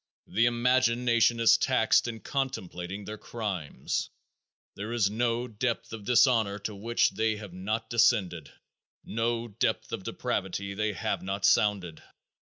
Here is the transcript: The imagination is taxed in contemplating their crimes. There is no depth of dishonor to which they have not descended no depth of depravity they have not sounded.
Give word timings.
The 0.25 0.47
imagination 0.47 1.39
is 1.39 1.59
taxed 1.59 2.07
in 2.07 2.21
contemplating 2.21 3.05
their 3.05 3.19
crimes. 3.19 4.09
There 4.75 4.91
is 4.93 5.11
no 5.11 5.47
depth 5.47 5.93
of 5.93 6.05
dishonor 6.05 6.57
to 6.57 6.73
which 6.73 7.11
they 7.11 7.35
have 7.35 7.53
not 7.53 7.87
descended 7.91 8.51
no 9.03 9.47
depth 9.49 9.91
of 9.91 10.01
depravity 10.01 10.73
they 10.73 10.93
have 10.93 11.21
not 11.21 11.45
sounded. 11.45 12.01